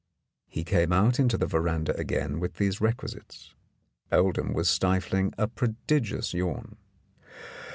[0.47, 3.53] He came out into the veranda again with these requisites.
[4.11, 6.77] Oldham was stifling a prodigious yawn.